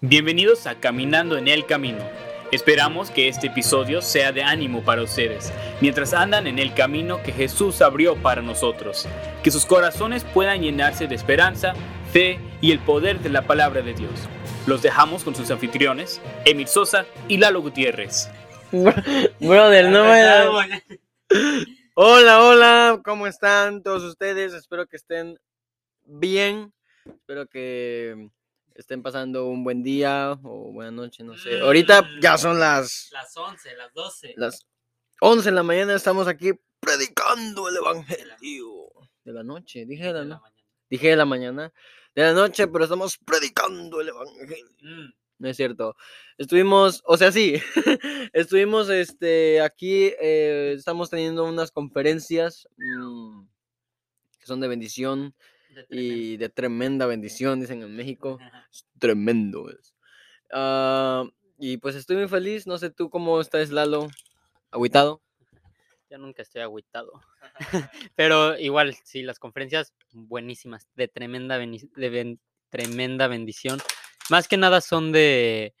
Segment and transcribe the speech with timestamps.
[0.00, 1.98] Bienvenidos a Caminando en el Camino.
[2.52, 7.32] Esperamos que este episodio sea de ánimo para ustedes, mientras andan en el camino que
[7.32, 9.08] Jesús abrió para nosotros.
[9.42, 11.74] Que sus corazones puedan llenarse de esperanza,
[12.12, 14.12] fe y el poder de la palabra de Dios.
[14.68, 18.30] Los dejamos con sus anfitriones, Emil Sosa y Lalo Gutiérrez.
[18.70, 20.80] Brother, no me...
[21.94, 24.52] Hola, hola, ¿cómo están todos ustedes?
[24.52, 25.40] Espero que estén
[26.04, 26.72] bien.
[27.04, 28.30] Espero que
[28.78, 31.60] estén pasando un buen día o buena noche, no sé.
[31.60, 32.20] Ahorita Mm.
[32.20, 34.34] ya son las, Las 11, las 12.
[34.36, 34.66] las
[35.20, 38.92] 11 de la mañana, estamos aquí predicando el evangelio.
[39.24, 40.62] De la noche, dije de la, de la no- mañana.
[40.88, 41.72] dije de la mañana.
[42.14, 44.66] De la noche, pero estamos predicando el evangelio.
[44.80, 45.94] Mm, No es cierto.
[46.36, 47.54] Estuvimos, o sea, sí,
[48.32, 53.42] estuvimos este, aquí, eh, estamos teniendo unas conferencias mm,
[54.40, 55.34] que son de bendición
[55.86, 58.36] de y de tremenda bendición, dicen en México.
[58.36, 58.68] tremendo.
[58.70, 59.70] Es tremendo.
[59.70, 59.94] es.
[60.52, 61.24] Ah,
[61.58, 64.08] y pues estoy muy feliz, no sé tú cómo estás, Lalo.
[64.70, 65.22] ¿Agüitado?
[66.10, 67.12] Yo nunca estoy agüitado.
[68.14, 73.78] Pero igual, sí, las conferencias buenísimas, de tremenda, de ben- tremenda bendición.
[74.30, 75.74] Más que nada son de,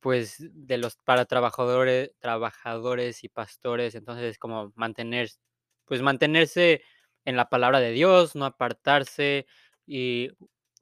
[0.00, 3.94] pues, de los para trabajadores, trabajadores y pastores.
[3.94, 5.30] Entonces, es como mantener,
[5.86, 6.82] pues, mantenerse
[7.24, 9.46] en la palabra de Dios, no apartarse
[9.86, 10.30] y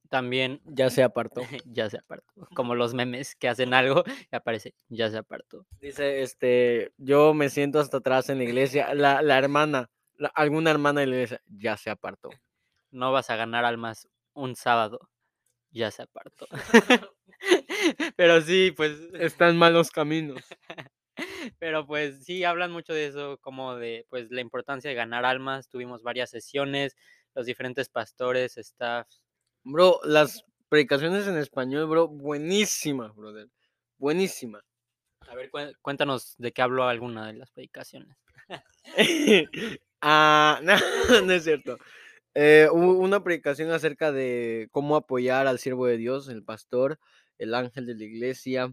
[0.09, 1.43] también Ya se apartó.
[1.67, 2.49] ya se apartó.
[2.55, 5.67] Como los memes que hacen algo y aparece, ya se apartó.
[5.81, 8.95] Dice, este, yo me siento hasta atrás en la iglesia.
[8.95, 12.31] La, la hermana, la- alguna hermana de la iglesia, ya se apartó.
[12.91, 15.01] No vas a ganar almas un sábado,
[15.71, 16.47] ya se apartó.
[18.17, 20.43] Pero sí, pues, Está en malos caminos.
[21.59, 25.69] Pero pues sí, hablan mucho de eso, como de, pues, la importancia de ganar almas.
[25.69, 26.97] Tuvimos varias sesiones,
[27.35, 29.09] los diferentes pastores, staff.
[29.65, 33.49] Bro, las predicaciones en español, bro, buenísimas, brother.
[33.99, 34.63] Buenísima.
[35.29, 38.17] A ver, cué- cuéntanos de qué habló alguna de las predicaciones.
[40.03, 40.75] ah, no,
[41.27, 41.79] no es cierto.
[42.35, 46.99] Eh, hubo una predicación acerca de cómo apoyar al siervo de Dios, el pastor,
[47.43, 48.73] el ángel de la iglesia,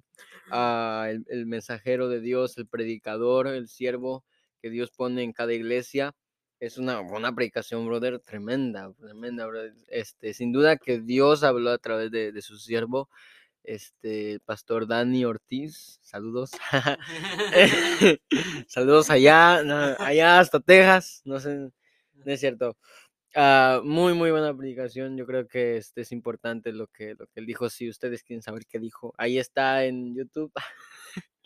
[0.52, 4.24] ah, el, el mensajero de Dios, el predicador, el siervo
[4.62, 6.14] que Dios pone en cada iglesia.
[6.60, 9.74] Es una, una predicación, brother, tremenda, tremenda, brother.
[9.88, 13.10] Este, sin duda que Dios habló a través de, de su siervo,
[13.64, 16.00] este, pastor Dani Ortiz.
[16.02, 16.52] Saludos.
[18.68, 19.60] Saludos allá,
[20.00, 21.72] allá hasta Texas, no sé, no
[22.26, 22.78] es cierto.
[23.36, 25.16] Ah, muy, muy buena predicación.
[25.18, 27.70] Yo creo que este es importante lo que, lo que él dijo.
[27.70, 30.52] Si ustedes quieren saber qué dijo, ahí está en YouTube.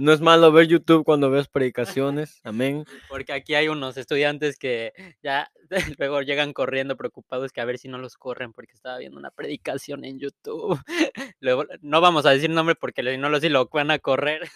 [0.00, 2.40] No es malo ver YouTube cuando ves predicaciones.
[2.42, 2.84] Amén.
[3.08, 5.50] Porque aquí hay unos estudiantes que ya
[5.98, 9.30] luego llegan corriendo preocupados que a ver si no los corren porque estaba viendo una
[9.30, 10.80] predicación en YouTube.
[11.40, 14.48] Luego no vamos a decir nombre porque si no los si lo van a correr.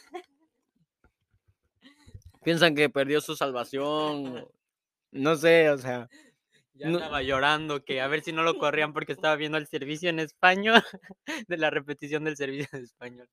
[2.42, 4.48] Piensan que perdió su salvación.
[5.10, 6.08] No sé, o sea.
[6.78, 9.66] Ya No- estaba llorando que a ver si no lo corrían porque estaba viendo el
[9.66, 10.82] servicio en español,
[11.48, 13.28] de la repetición del servicio en español.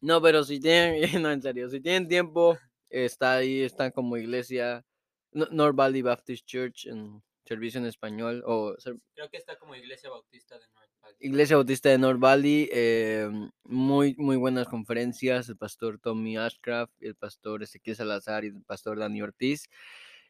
[0.00, 2.58] No, pero si tienen, no, en serio, si tienen tiempo,
[2.90, 4.84] está ahí, están como iglesia,
[5.32, 8.76] No- North Valley Baptist Church en servicio en español, o
[9.14, 11.16] Creo que está como Iglesia Bautista de North Valley.
[11.18, 13.28] Iglesia Bautista de North Valley, eh,
[13.64, 18.98] muy, muy buenas conferencias, el pastor Tommy Ashcraft, el pastor Ezequiel Salazar y el pastor
[19.00, 19.68] Dani Ortiz,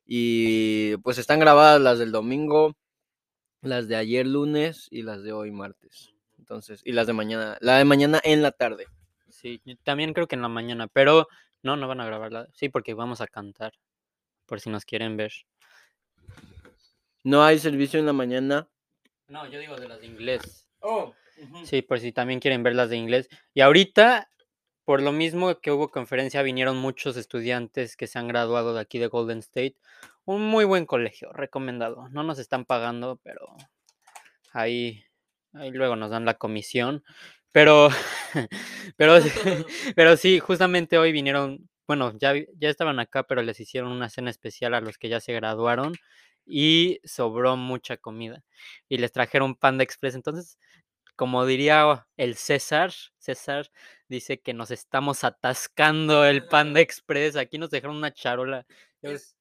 [0.04, 2.76] y pues están grabadas las del domingo,
[3.60, 7.78] las de ayer lunes y las de hoy martes, entonces, y las de mañana, la
[7.78, 8.86] de mañana en la tarde.
[9.28, 11.26] Sí, también creo que en la mañana, pero
[11.62, 12.48] no, no van a grabarla.
[12.52, 13.72] Sí, porque vamos a cantar,
[14.46, 15.32] por si nos quieren ver.
[17.24, 18.68] No hay servicio en la mañana.
[19.28, 20.68] No, yo digo de las de inglés.
[20.80, 21.14] Oh,
[21.64, 23.28] Sí, por si también quieren ver las de inglés.
[23.54, 24.28] Y ahorita,
[24.84, 28.98] por lo mismo que hubo conferencia, vinieron muchos estudiantes que se han graduado de aquí
[28.98, 29.76] de Golden State.
[30.24, 32.08] Un muy buen colegio, recomendado.
[32.10, 33.56] No nos están pagando, pero
[34.52, 35.04] ahí,
[35.52, 37.04] ahí luego nos dan la comisión.
[37.52, 37.90] Pero,
[38.96, 39.18] pero,
[39.96, 44.30] pero sí, justamente hoy vinieron, bueno, ya, ya estaban acá, pero les hicieron una cena
[44.30, 45.94] especial a los que ya se graduaron
[46.46, 48.42] y sobró mucha comida.
[48.88, 50.14] Y les trajeron Panda Express.
[50.14, 50.58] Entonces,
[51.16, 53.70] como diría el César, César
[54.08, 57.36] dice que nos estamos atascando el Panda Express.
[57.36, 58.66] Aquí nos dejaron una charola.
[59.00, 59.36] Es,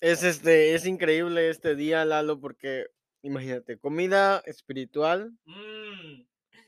[0.00, 2.86] es este, es increíble este día, Lalo, porque
[3.22, 6.22] imagínate, comida espiritual Mm,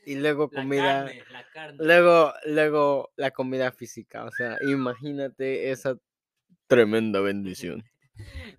[0.05, 1.77] y luego la comida, carne, la carne.
[1.79, 4.25] luego, luego la comida física.
[4.25, 5.97] O sea, imagínate esa
[6.67, 7.83] tremenda bendición.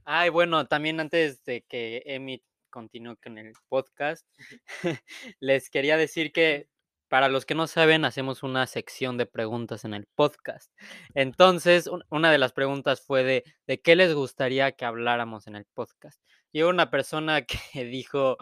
[0.05, 2.43] Ay, bueno, también antes de que Emi
[2.75, 4.27] continúe con el podcast,
[5.41, 6.69] les quería decir que
[7.09, 10.73] para los que no saben, hacemos una sección de preguntas en el podcast.
[11.15, 15.55] Entonces, un- una de las preguntas fue de, de qué les gustaría que habláramos en
[15.55, 16.21] el podcast.
[16.51, 17.43] Y hubo una persona
[17.77, 18.37] que dijo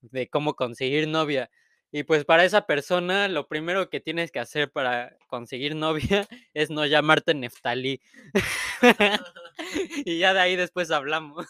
[0.00, 1.50] de cómo conseguir novia.
[1.92, 6.68] Y pues para esa persona, lo primero que tienes que hacer para conseguir novia es
[6.70, 8.00] no llamarte Neftalí.
[10.04, 11.46] y ya de ahí después hablamos.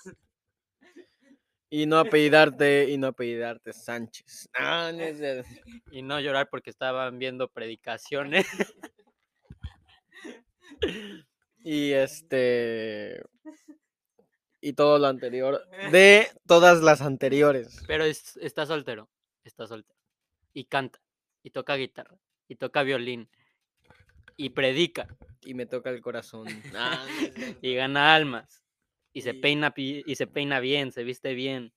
[1.69, 4.49] Y no apellidarte, y no apellidarte Sánchez.
[4.55, 5.49] Ah, no es cierto.
[5.93, 8.47] Y no llorar porque estaban viendo predicaciones.
[11.59, 13.23] Y este.
[14.61, 15.61] Y todo lo anterior.
[15.91, 17.83] De todas las anteriores.
[17.87, 19.09] Pero es- está soltero,
[19.45, 19.99] está soltero.
[20.55, 21.01] Y canta,
[21.43, 22.17] y toca guitarra,
[22.49, 23.29] y toca violín,
[24.37, 25.09] y predica,
[25.43, 26.47] Y me toca el corazón.
[26.75, 27.05] Ah,
[27.37, 28.63] no y gana almas,
[29.17, 31.73] y se Y- peina y se peina bien, se viste bien.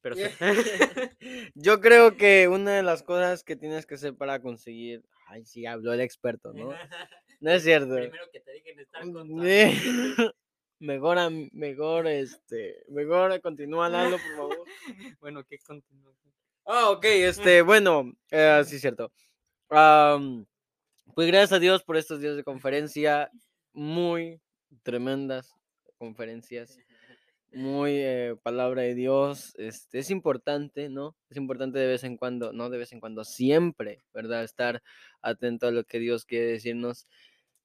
[0.00, 0.32] Pero se-
[1.54, 5.04] Yo creo que una de las cosas que tienes que hacer para conseguir.
[5.28, 6.70] Ay, sí, habló el experto, ¿no?
[7.40, 7.94] No es cierto.
[7.94, 9.44] Primero que te dejen estar contando.
[9.46, 9.72] Eh,
[10.80, 11.18] Mejor,
[11.52, 12.84] mejor, este.
[12.88, 14.64] Mejor continúa Lalo, por favor.
[15.20, 16.12] Bueno, ¿qué continúa?
[16.66, 19.12] Ah, ok, este, bueno, eh, sí, cierto.
[19.68, 20.44] Am,
[21.14, 23.30] pues gracias a Dios por estos días de conferencia,
[23.72, 24.40] muy
[24.82, 25.54] tremendas
[26.04, 26.78] conferencias,
[27.52, 29.54] muy eh, palabra de Dios.
[29.56, 31.16] Este, es importante, ¿no?
[31.30, 34.44] Es importante de vez en cuando, no de vez en cuando, siempre, ¿verdad?
[34.44, 34.82] Estar
[35.22, 37.06] atento a lo que Dios quiere decirnos.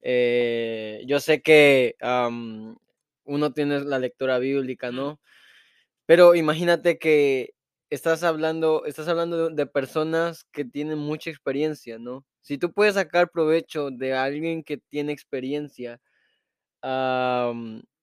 [0.02, 1.96] Eh, yo sé que
[3.26, 4.92] uno tiene la lectura bíblica.
[4.92, 5.20] ¿no?
[6.06, 7.54] Pero imagínate que
[7.90, 12.26] estás hablando, estás hablando de, personas que tienen mucha experiencia, ¿no?
[12.42, 16.00] Si tú puedes sacar provecho de alguien que tiene experiencia,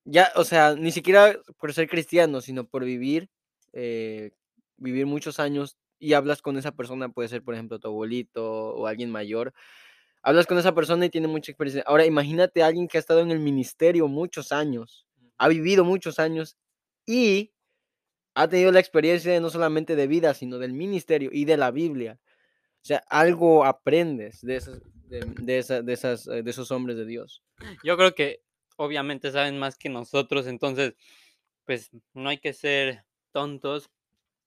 [0.07, 3.29] ya, o sea, ni siquiera por ser cristiano, sino por vivir,
[3.73, 4.31] eh,
[4.79, 8.45] vivir muchos años y hablas con esa persona, puede ser, por ejemplo, tu abuelito
[8.75, 9.53] o alguien mayor,
[10.23, 11.83] hablas con esa persona y tiene mucha experiencia.
[11.87, 15.07] Ahora, imagínate a alguien que ha estado en el ministerio muchos años,
[15.39, 16.57] ha vivido muchos años
[17.07, 17.53] y
[18.35, 21.71] ha tenido la experiencia de no solamente de vida, sino del ministerio y de la
[21.71, 22.19] Biblia.
[22.83, 26.97] O sea, algo aprendes de, esas, de, de esa- de esas, eh, de esos hombres
[26.97, 27.43] de Dios.
[27.83, 28.41] Yo creo que
[28.77, 30.95] obviamente saben más que nosotros, entonces,
[31.65, 33.91] pues no hay que ser tontos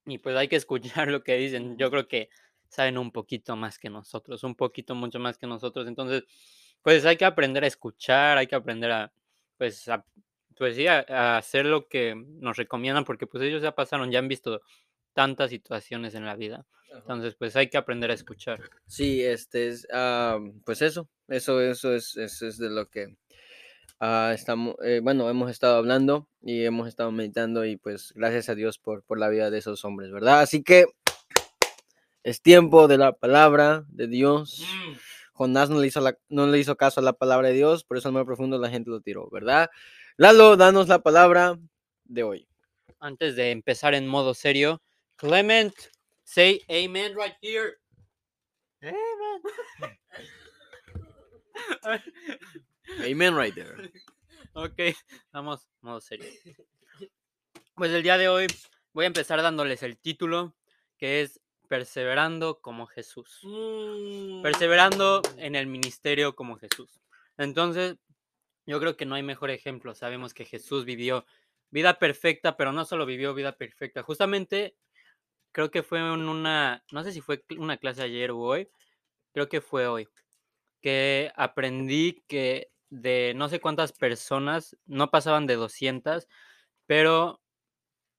[0.05, 1.77] y pues hay que escuchar lo que dicen.
[1.77, 2.29] Yo creo que
[2.69, 5.87] saben un poquito más que nosotros, un poquito mucho más que nosotros.
[5.87, 6.23] Entonces,
[6.81, 9.13] pues hay que aprender a escuchar, hay que aprender a,
[9.57, 10.05] pues, a,
[10.55, 14.19] pues sí, a, a hacer lo que nos recomiendan, porque pues ellos ya pasaron, ya
[14.19, 14.61] han visto
[15.13, 16.65] tantas situaciones en la vida.
[16.91, 18.59] Entonces, pues hay que aprender a escuchar.
[18.87, 23.15] Sí, este es, ah, pues eso, eso, eso es, eso es de lo que
[23.99, 28.55] ah, estamos, eh, bueno, hemos estado hablando y hemos estado meditando y pues gracias a
[28.55, 30.41] Dios por, por la vida de esos hombres, ¿verdad?
[30.41, 30.85] Así que
[32.23, 34.65] es tiempo de la palabra de Dios.
[35.33, 37.97] Jonás no le hizo, la- no le hizo caso a la palabra de Dios, por
[37.97, 39.69] eso al mar profundo la gente lo tiró, ¿verdad?
[40.17, 41.57] Lalo, danos la palabra
[42.03, 42.47] de hoy.
[42.99, 44.81] Antes de empezar en modo serio,
[45.15, 45.73] Clement,
[46.23, 47.75] say amen right here.
[48.81, 49.41] Amen.
[52.97, 53.75] Amen right there.
[54.53, 54.95] ok,
[55.31, 56.30] vamos, modo serio.
[57.75, 58.47] Pues el día de hoy
[58.94, 60.56] voy a empezar dándoles el título
[60.97, 63.41] que es Perseverando como Jesús.
[64.44, 66.99] Perseverando en el ministerio como Jesús.
[67.37, 67.97] Entonces,
[68.66, 69.95] yo creo que no hay mejor ejemplo.
[69.95, 71.25] Sabemos que Jesús vivió
[71.69, 74.04] vida perfecta, pero no solo vivió vida perfecta.
[74.04, 74.75] Justamente,
[75.52, 78.69] creo que fue en una, no sé si fue una clase ayer o hoy,
[79.31, 80.07] creo que fue hoy,
[80.81, 86.27] que aprendí que de no sé cuántas personas, no pasaban de 200,
[86.87, 87.41] pero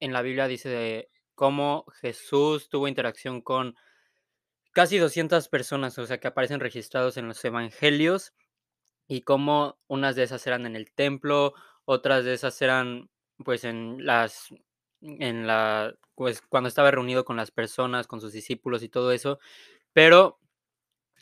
[0.01, 3.77] en la Biblia dice de cómo Jesús tuvo interacción con
[4.73, 8.33] casi 200 personas, o sea, que aparecen registrados en los evangelios
[9.09, 13.11] y cómo unas de esas eran en el templo, otras de esas eran
[13.45, 14.51] pues en las
[15.03, 19.39] en la pues cuando estaba reunido con las personas, con sus discípulos y todo eso,
[19.93, 20.39] pero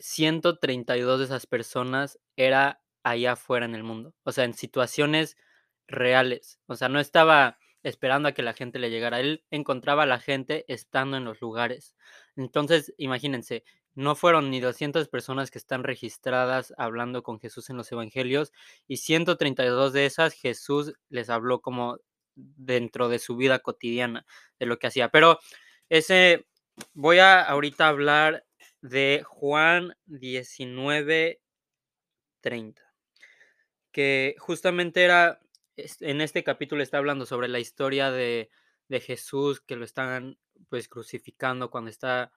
[0.00, 5.36] 132 de esas personas era allá afuera en el mundo, o sea, en situaciones
[5.86, 10.06] reales, o sea, no estaba esperando a que la gente le llegara, él encontraba a
[10.06, 11.94] la gente estando en los lugares.
[12.36, 17.90] Entonces, imagínense, no fueron ni 200 personas que están registradas hablando con Jesús en los
[17.90, 18.52] evangelios
[18.86, 21.98] y 132 de esas Jesús les habló como
[22.36, 24.24] dentro de su vida cotidiana,
[24.58, 25.08] de lo que hacía.
[25.08, 25.40] Pero
[25.88, 26.46] ese,
[26.94, 28.44] voy a ahorita hablar
[28.80, 31.40] de Juan 19,
[32.40, 32.88] 30,
[33.92, 35.40] que justamente era,
[35.76, 38.50] en este capítulo está hablando sobre la historia de,
[38.88, 42.33] de Jesús, que lo están pues crucificando cuando está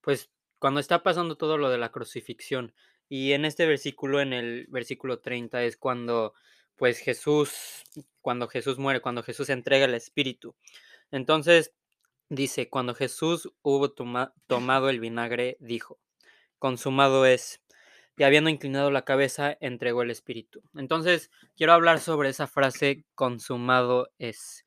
[0.00, 2.74] pues cuando está pasando todo lo de la crucifixión.
[3.08, 6.34] Y en este versículo, en el versículo 30, es cuando
[6.76, 7.84] pues Jesús,
[8.20, 10.54] cuando Jesús muere, cuando Jesús entrega el Espíritu.
[11.10, 11.72] Entonces
[12.28, 15.98] dice, cuando Jesús hubo tomado el vinagre, dijo,
[16.58, 17.60] consumado es.
[18.16, 20.62] Y habiendo inclinado la cabeza, entregó el Espíritu.
[20.74, 24.64] Entonces, quiero hablar sobre esa frase, consumado es.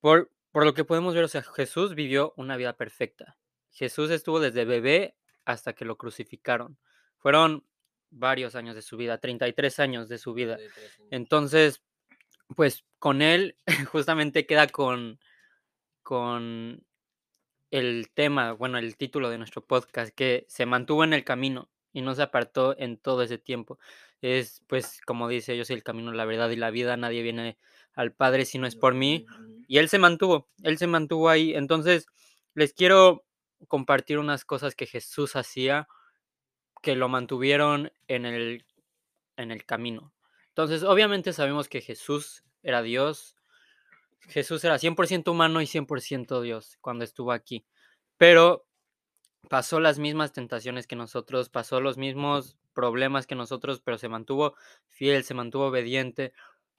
[0.00, 3.38] Por, por lo que podemos ver, o sea, Jesús vivió una vida perfecta.
[3.70, 6.78] Jesús estuvo desde bebé hasta que lo crucificaron.
[7.18, 7.64] Fueron
[8.10, 10.58] varios años de su vida, 33 años de su vida.
[11.10, 11.82] Entonces,
[12.56, 13.56] pues con él
[13.90, 15.18] justamente queda con,
[16.02, 16.84] con
[17.70, 22.02] el tema, bueno, el título de nuestro podcast, que se mantuvo en el camino y
[22.02, 23.78] no se apartó en todo ese tiempo.
[24.20, 27.58] Es, pues, como dice, yo soy el camino, la verdad y la vida, nadie viene
[27.94, 29.26] al Padre si no es por mí.
[29.66, 31.54] Y él se mantuvo, él se mantuvo ahí.
[31.54, 32.06] Entonces,
[32.54, 33.24] les quiero
[33.68, 35.88] compartir unas cosas que Jesús hacía
[36.82, 38.64] que lo mantuvieron en el,
[39.36, 40.14] en el camino.
[40.48, 43.36] Entonces, obviamente sabemos que Jesús era Dios.
[44.28, 47.64] Jesús era 100% humano y 100% Dios cuando estuvo aquí.
[48.16, 48.66] Pero
[49.48, 54.54] pasó las mismas tentaciones que nosotros, pasó los mismos problemas que nosotros, pero se mantuvo
[54.88, 56.32] fiel, se mantuvo obediente.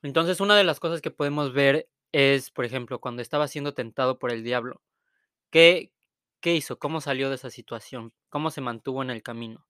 [0.04, 4.20] Entonces, una de las cosas que podemos ver es, por ejemplo, cuando estaba siendo tentado
[4.20, 4.82] por el diablo.
[5.52, 5.92] ¿Qué,
[6.42, 6.80] qué hizo?
[6.80, 8.14] ¿Cómo salió de esa situación?
[8.30, 9.66] ¿Cómo se mantuvo en el camino?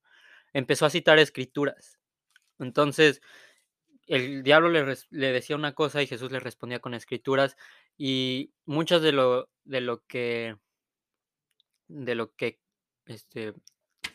[0.53, 2.00] empezó a citar escrituras.
[2.60, 3.21] Entonces,
[4.07, 7.57] el diablo le, le, decía una cosa y Jesús le respondía con escrituras
[7.98, 10.55] y muchas de lo, de lo que
[11.88, 12.60] de lo que
[13.05, 13.53] este,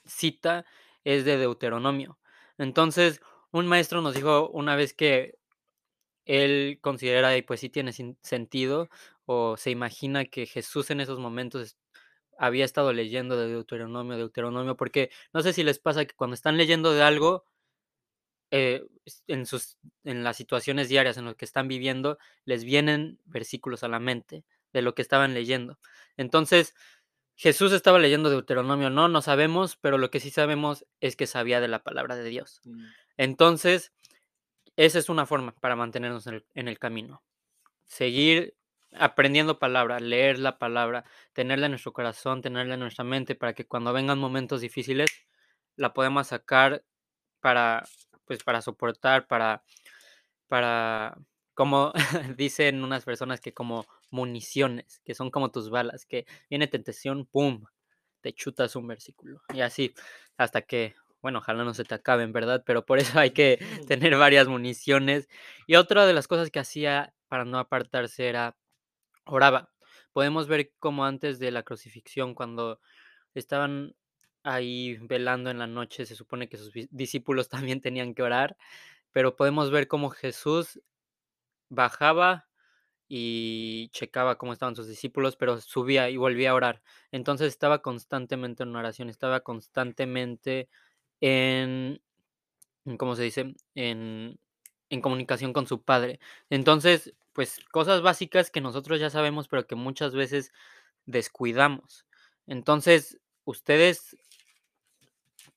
[0.04, 0.64] cita
[1.04, 2.18] es de Deuteronomio.
[2.58, 3.20] Entonces,
[3.52, 5.38] un maestro nos dijo una vez que
[6.24, 8.88] él considera y pues sí tiene sentido
[9.26, 11.76] o se imagina que Jesús en esos momentos
[12.38, 16.56] había estado leyendo de Deuteronomio, Deuteronomio, porque no sé si les pasa que cuando están
[16.56, 17.44] leyendo de algo,
[18.52, 18.84] eh,
[19.26, 23.88] en, sus, en las situaciones diarias en las que están viviendo, les vienen versículos a
[23.88, 25.78] la mente de lo que estaban leyendo.
[26.16, 26.74] Entonces,
[27.36, 31.60] Jesús estaba leyendo Deuteronomio, no, no sabemos, pero lo que sí sabemos es que sabía
[31.60, 32.62] de la palabra de Dios.
[32.64, 32.84] Mm.
[33.18, 33.92] Entonces,
[34.76, 37.22] esa es una forma para mantenernos en el, en el camino.
[37.84, 38.56] Seguir
[38.92, 43.66] aprendiendo palabra, leer la palabra, tenerla en nuestro corazón, tenerla en nuestra mente, para que
[43.66, 45.10] cuando vengan momentos difíciles
[45.76, 46.84] la podamos sacar
[47.40, 47.84] para,
[48.24, 49.62] pues, para soportar, para,
[50.48, 51.18] para,
[51.54, 51.92] como
[52.36, 57.64] dicen unas personas que como municiones, que son como tus balas, que viene tentación, ¡pum!
[58.20, 59.40] Te chutas un versículo.
[59.54, 59.94] Y así,
[60.36, 62.62] hasta que, bueno, ojalá no se te acaben, ¿verdad?
[62.66, 63.58] Pero por eso hay que
[63.88, 65.28] tener varias municiones.
[65.66, 68.56] Y otra de las cosas que hacía para no apartarse era
[69.24, 69.70] oraba.
[70.12, 72.80] Podemos ver cómo antes de la crucifixión, cuando
[73.34, 73.94] estaban
[74.44, 78.56] ahí velando en la noche, se supone que sus discípulos también tenían que orar,
[79.12, 80.80] pero podemos ver cómo Jesús
[81.68, 82.48] bajaba
[83.08, 86.82] y checaba cómo estaban sus discípulos, pero subía y volvía a orar.
[87.12, 90.68] Entonces estaba constantemente en oración, estaba constantemente
[91.20, 92.00] en,
[92.98, 93.54] ¿cómo se dice?
[93.74, 94.38] En,
[94.90, 96.20] en comunicación con su Padre.
[96.50, 100.52] Entonces, pues cosas básicas que nosotros ya sabemos, pero que muchas veces
[101.04, 102.06] descuidamos.
[102.46, 104.16] Entonces, ustedes,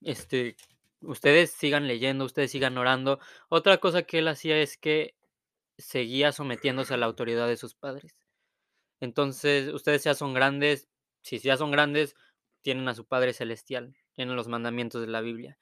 [0.01, 0.55] este,
[1.01, 3.19] ustedes sigan leyendo, ustedes sigan orando.
[3.49, 5.15] Otra cosa que él hacía es que
[5.79, 8.15] seguía sometiéndose a la autoridad de sus padres.
[8.99, 10.89] Entonces, ustedes ya son grandes,
[11.21, 12.15] si ya son grandes,
[12.61, 15.57] tienen a su Padre Celestial, tienen los mandamientos de la Biblia.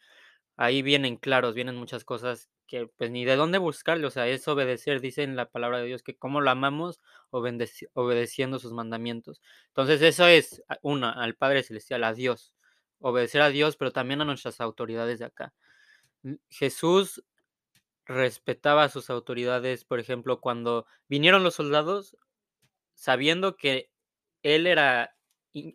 [0.57, 4.47] Ahí vienen claros, vienen muchas cosas que pues ni de dónde buscarle, o sea, es
[4.47, 6.99] obedecer, dice en la palabra de Dios que cómo lo amamos
[7.31, 9.41] obedeciendo sus mandamientos.
[9.67, 12.53] Entonces eso es una, al Padre Celestial, a Dios,
[12.99, 15.53] obedecer a Dios, pero también a nuestras autoridades de acá.
[16.49, 17.23] Jesús
[18.07, 22.17] respetaba a sus autoridades, por ejemplo, cuando vinieron los soldados,
[22.95, 23.91] sabiendo que
[24.43, 25.15] él era,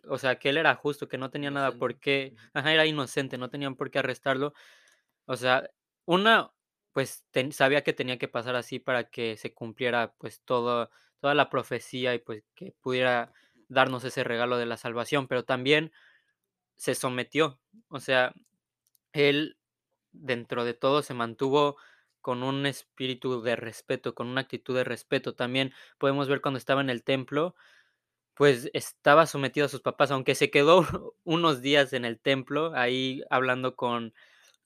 [0.09, 3.37] o sea, que él era justo, que no tenía nada por qué, ajá, era inocente,
[3.37, 4.53] no tenían por qué arrestarlo.
[5.25, 5.69] O sea,
[6.05, 6.51] una,
[6.93, 11.49] pues sabía que tenía que pasar así para que se cumpliera pues todo, toda la
[11.49, 13.33] profecía y pues que pudiera
[13.69, 15.91] darnos ese regalo de la salvación, pero también
[16.75, 17.59] se sometió,
[17.89, 18.33] o sea,
[19.13, 19.57] él
[20.11, 21.77] dentro de todo se mantuvo
[22.23, 25.35] con un espíritu de respeto, con una actitud de respeto.
[25.35, 27.55] También podemos ver cuando estaba en el templo,
[28.35, 30.85] pues estaba sometido a sus papás, aunque se quedó
[31.23, 34.13] unos días en el templo, ahí hablando con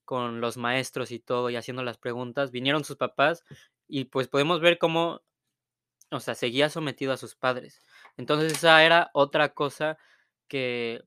[0.05, 3.45] con los maestros y todo y haciendo las preguntas, vinieron sus papás
[3.87, 5.21] y pues podemos ver cómo,
[6.11, 7.81] o sea, seguía sometido a sus padres.
[8.17, 9.97] Entonces esa era otra cosa
[10.47, 11.03] que,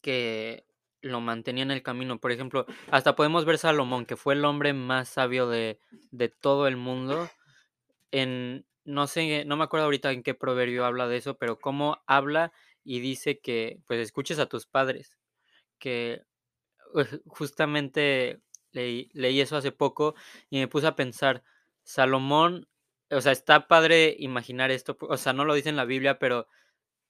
[0.00, 0.64] que
[1.08, 2.18] lo mantenía en el camino.
[2.18, 6.66] Por ejemplo, hasta podemos ver Salomón, que fue el hombre más sabio de, de todo
[6.66, 7.28] el mundo.
[8.10, 12.02] En, no sé, no me acuerdo ahorita en qué proverbio habla de eso, pero cómo
[12.06, 12.52] habla
[12.84, 15.18] y dice que pues escuches a tus padres,
[15.78, 16.22] que
[16.94, 18.40] uh, justamente
[18.72, 20.14] leí, leí eso hace poco
[20.48, 21.42] y me puse a pensar,
[21.82, 22.66] Salomón,
[23.10, 26.46] o sea, está padre imaginar esto, o sea, no lo dice en la Biblia, pero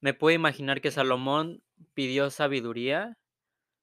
[0.00, 1.62] me puedo imaginar que Salomón
[1.95, 3.19] pidió sabiduría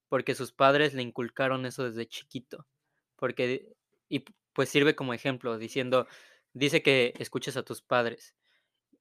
[0.09, 2.67] porque sus padres le inculcaron eso desde chiquito,
[3.15, 3.73] porque,
[4.09, 6.07] y pues sirve como ejemplo, diciendo,
[6.53, 8.35] dice que escuches a tus padres.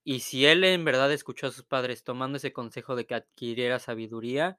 [0.04, 3.78] Y si él en verdad escuchó a sus padres tomando ese consejo de que adquiriera
[3.78, 4.58] sabiduría,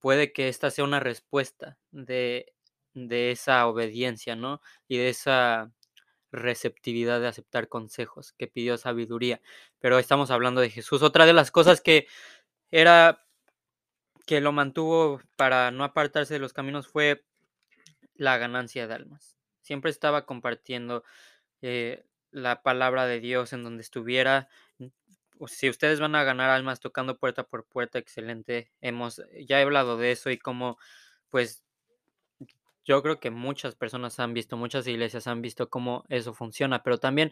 [0.00, 2.54] puede que esta sea una respuesta de,
[2.94, 4.60] de esa obediencia, ¿no?
[4.88, 5.72] Y de esa
[6.32, 9.40] receptividad de aceptar consejos, que pidió sabiduría.
[9.78, 11.02] Pero estamos hablando de Jesús.
[11.02, 12.06] Otra de las cosas que
[12.70, 13.26] era
[14.26, 17.24] que lo mantuvo para no apartarse de los caminos fue
[18.14, 19.36] la ganancia de almas.
[19.60, 21.04] Siempre estaba compartiendo
[21.60, 24.48] eh, la palabra de Dios en donde estuviera.
[25.46, 28.70] Si ustedes van a ganar almas tocando puerta por puerta, excelente.
[28.80, 30.78] Hemos, ya he hablado de eso y cómo,
[31.28, 31.64] pues,
[32.84, 36.98] yo creo que muchas personas han visto, muchas iglesias han visto cómo eso funciona, pero
[36.98, 37.30] también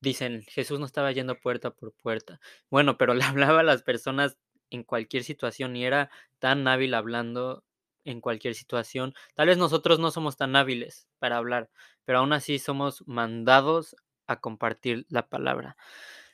[0.00, 2.40] dicen, Jesús no estaba yendo puerta por puerta.
[2.70, 4.38] Bueno, pero le hablaba a las personas
[4.70, 7.64] en cualquier situación y era tan hábil hablando
[8.04, 9.14] en cualquier situación.
[9.34, 11.70] Tal vez nosotros no somos tan hábiles para hablar,
[12.04, 13.96] pero aún así somos mandados
[14.26, 15.76] a compartir la palabra.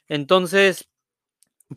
[0.09, 0.91] Entonces,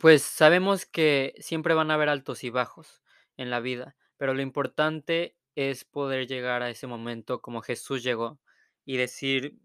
[0.00, 3.02] pues sabemos que siempre van a haber altos y bajos
[3.36, 8.38] en la vida, pero lo importante es poder llegar a ese momento como Jesús llegó
[8.84, 9.58] y decir,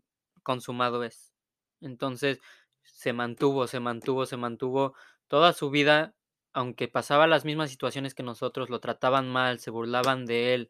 [0.44, 1.34] consumado es.
[1.82, 2.40] Entonces,
[2.84, 4.96] se mantuvo, se mantuvo, se mantuvo
[5.28, 6.16] toda su vida
[6.54, 10.70] aunque pasaba las mismas situaciones que nosotros, lo trataban mal, se burlaban de él,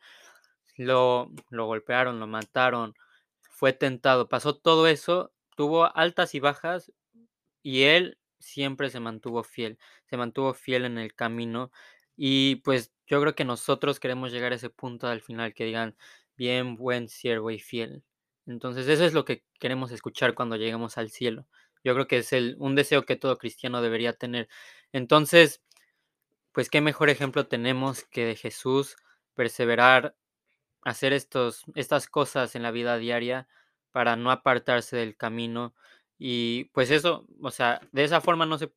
[0.78, 2.96] lo, lo golpearon, lo mataron,
[3.42, 6.92] fue tentado, pasó todo eso, tuvo altas y bajas
[7.62, 11.72] y él siempre se mantuvo fiel, se mantuvo fiel en el camino
[12.16, 15.96] y pues yo creo que nosotros queremos llegar a ese punto al final que digan
[16.36, 18.04] bien buen siervo y fiel.
[18.46, 21.48] Entonces eso es lo que queremos escuchar cuando lleguemos al cielo.
[21.84, 24.50] Yo creo que es el, un deseo que todo cristiano debería tener.
[24.94, 25.62] Entonces,
[26.54, 28.98] pues qué mejor ejemplo tenemos que de Jesús
[29.36, 30.16] perseverar,
[30.84, 33.48] hacer estos, estas cosas en la vida diaria
[33.92, 35.76] para no apartarse del camino.
[36.20, 38.74] Y pues eso, o sea, de esa forma no se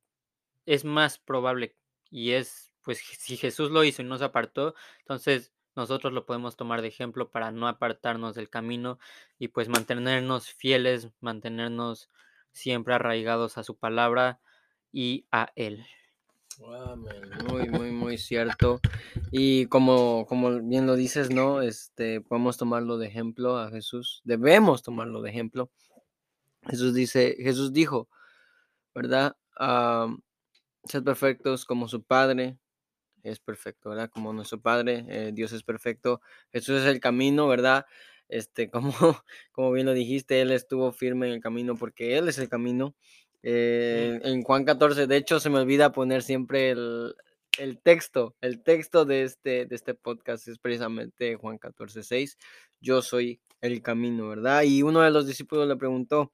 [0.67, 1.75] es más probable
[2.11, 6.55] y es pues si Jesús lo hizo y no se apartó, entonces nosotros lo podemos
[6.57, 8.99] tomar de ejemplo para no apartarnos del camino
[9.39, 12.09] y pues mantenernos fieles, mantenernos
[12.51, 14.39] siempre arraigados a su palabra
[14.91, 15.85] y a él.
[16.59, 18.79] Muy, muy, muy cierto.
[19.31, 21.61] Y como, como bien lo dices, ¿no?
[21.61, 24.21] Este, podemos tomarlo de ejemplo a Jesús.
[24.23, 25.69] Debemos tomarlo de ejemplo.
[26.67, 28.09] Jesús dice, Jesús dijo,
[28.95, 29.35] ¿verdad?
[29.59, 30.17] Uh,
[30.85, 32.57] sed perfectos como su Padre
[33.23, 34.09] es perfecto, ¿verdad?
[34.09, 36.21] Como nuestro Padre, eh, Dios es perfecto.
[36.51, 37.85] Jesús es el camino, ¿verdad?
[38.29, 38.93] Este, como,
[39.51, 42.95] como bien lo dijiste, Él estuvo firme en el camino porque Él es el camino.
[43.43, 47.15] Eh, en Juan 14, de hecho, se me olvida poner siempre el,
[47.57, 48.35] el texto.
[48.41, 52.37] El texto de este, de este podcast es precisamente Juan 14, 6.
[52.81, 54.63] Yo soy el camino, ¿verdad?
[54.63, 56.31] Y uno de los discípulos le preguntó,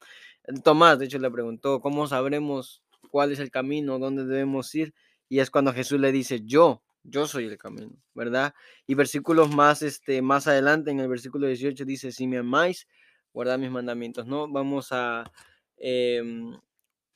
[0.64, 4.94] Tomás, de hecho, le preguntó, ¿cómo sabremos cuál es el camino, dónde debemos ir?
[5.30, 8.54] Y es cuando Jesús le dice, yo, yo soy el camino, ¿verdad?
[8.86, 12.88] Y versículos más, este, más adelante, en el versículo 18, dice, si me amáis,
[13.34, 14.48] guardad mis mandamientos, ¿no?
[14.50, 15.32] Vamos a...
[15.78, 16.58] Em,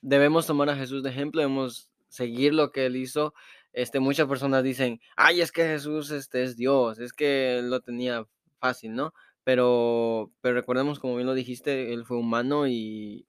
[0.00, 3.34] debemos tomar a Jesús de ejemplo, debemos seguir lo que él hizo.
[3.72, 8.26] Este, muchas personas dicen, ay, es que Jesús este, es Dios, es que lo tenía
[8.58, 9.14] fácil, ¿no?
[9.44, 13.26] Pero, pero recordemos, como bien lo dijiste, él fue humano y,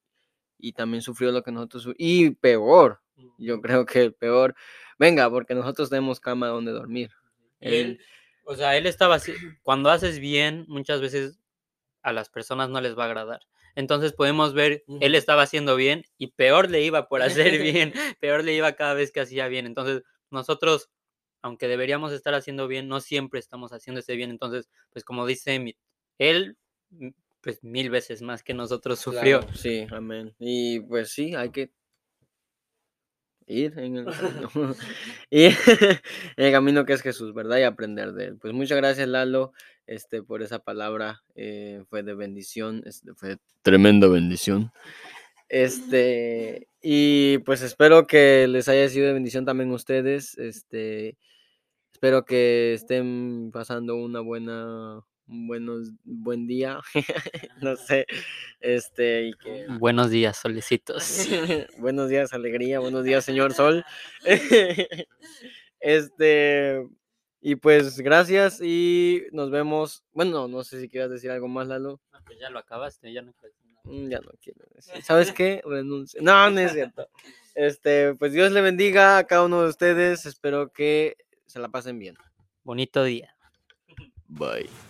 [0.58, 3.00] y también sufrió lo que nosotros, y peor,
[3.38, 4.54] yo creo que peor,
[4.98, 7.10] venga, porque nosotros tenemos cama donde dormir.
[7.60, 8.00] Él,
[8.44, 11.38] o sea, él estaba así, cuando haces bien, muchas veces
[12.02, 13.40] a las personas no les va a agradar.
[13.74, 18.44] Entonces podemos ver, él estaba haciendo bien y peor le iba por hacer bien, peor
[18.44, 19.66] le iba cada vez que hacía bien.
[19.66, 20.90] Entonces nosotros,
[21.42, 24.30] aunque deberíamos estar haciendo bien, no siempre estamos haciendo ese bien.
[24.30, 25.76] Entonces, pues como dice
[26.18, 26.56] él,
[27.40, 29.40] pues mil veces más que nosotros sufrió.
[29.54, 30.34] sí, amén.
[30.38, 31.70] Y pues sí, hay que
[33.50, 34.06] ir en el,
[35.30, 35.98] en
[36.36, 37.58] el camino que es Jesús, ¿verdad?
[37.58, 38.38] Y aprender de él.
[38.38, 39.52] Pues muchas gracias, Lalo,
[39.86, 41.22] este, por esa palabra.
[41.34, 44.72] Eh, fue de bendición, este, fue tremenda bendición.
[45.48, 50.38] Este, y pues espero que les haya sido de bendición también a ustedes.
[50.38, 51.18] Este,
[52.00, 56.80] Espero que estén pasando una buena, buenos, buen día,
[57.62, 58.06] no sé,
[58.60, 59.66] este, y que...
[59.78, 61.28] Buenos días, solecitos.
[61.78, 63.84] buenos días, alegría, buenos días, señor Sol.
[65.80, 66.86] este,
[67.40, 70.04] y pues gracias y nos vemos.
[70.12, 72.00] Bueno, no sé si quieras decir algo más, Lalo.
[72.12, 73.82] No, pues ya lo acabaste, ya no quiero decir nada.
[73.84, 75.02] Mm, Ya no quiero decir.
[75.02, 75.62] ¿Sabes qué?
[75.64, 76.20] Renuncio.
[76.22, 77.08] No, no es cierto.
[77.54, 80.26] Este, pues Dios le bendiga a cada uno de ustedes.
[80.26, 81.16] Espero que
[81.46, 82.16] se la pasen bien.
[82.62, 83.34] Bonito día.
[84.28, 84.89] Bye.